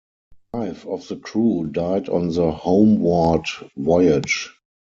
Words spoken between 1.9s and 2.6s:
on the